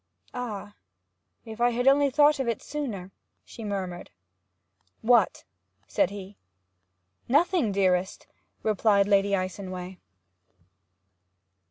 'Ah! 0.33 0.73
if 1.45 1.61
I 1.61 1.69
had 1.69 1.87
only 1.87 2.09
thought 2.09 2.39
of 2.39 2.47
it 2.47 2.59
sooner!' 2.63 3.11
she 3.45 3.63
murmured. 3.63 4.09
'What?' 5.03 5.43
said 5.85 6.09
he. 6.09 6.37
'Nothing, 7.27 7.71
dearest,' 7.71 8.25
replied 8.63 9.07
Lady 9.07 9.35
Icenway. 9.35 9.99